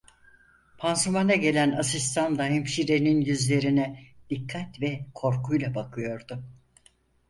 [0.77, 6.43] Pansumana gelen asistanla hemşirenin yüzlerine dikkat ve korkuyla bakıyordu.